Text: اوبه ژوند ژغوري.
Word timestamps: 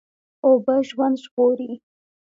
اوبه 0.45 0.75
ژوند 0.87 1.15
ژغوري. 1.23 1.71